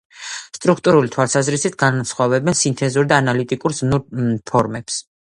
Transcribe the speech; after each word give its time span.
სტრუქტურული 0.57 1.11
თვალსაზრისით 1.15 1.77
განასხვავებენ 1.85 2.59
სინთეზურ 2.63 3.13
და 3.15 3.23
ანალიტიკურ 3.25 3.81
ზმნურ 3.83 4.07
ფორმებს. 4.53 5.03